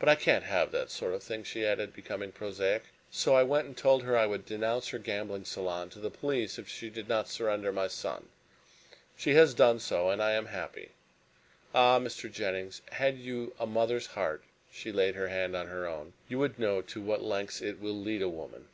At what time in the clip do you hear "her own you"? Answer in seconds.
15.68-16.40